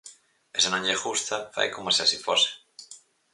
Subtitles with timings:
[0.55, 2.49] E se non lle gusta, fai coma se así fose.